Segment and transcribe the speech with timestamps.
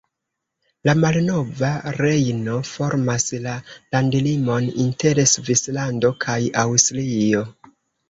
[0.87, 7.49] La malnova Rejno formas la landlimon inter Svislando kaj Aŭstrio.